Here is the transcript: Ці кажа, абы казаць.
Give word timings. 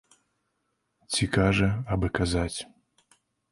Ці 1.11 1.29
кажа, 1.37 1.69
абы 1.97 2.07
казаць. 2.23 2.57